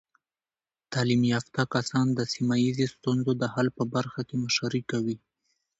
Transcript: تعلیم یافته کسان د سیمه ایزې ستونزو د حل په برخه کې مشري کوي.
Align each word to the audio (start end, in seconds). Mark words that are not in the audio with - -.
تعلیم 0.93 1.21
یافته 1.33 1.61
کسان 1.73 2.07
د 2.13 2.19
سیمه 2.33 2.55
ایزې 2.63 2.87
ستونزو 2.95 3.31
د 3.41 3.43
حل 3.53 3.67
په 3.77 3.83
برخه 3.93 4.21
کې 4.27 4.35
مشري 4.43 4.81
کوي. 4.91 5.17